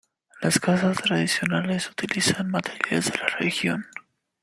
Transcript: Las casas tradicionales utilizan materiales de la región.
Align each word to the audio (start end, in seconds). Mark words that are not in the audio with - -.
Las 0.41 0.59
casas 0.59 0.97
tradicionales 0.97 1.87
utilizan 1.91 2.49
materiales 2.49 3.11
de 3.11 3.19
la 3.19 3.27
región. 3.37 3.85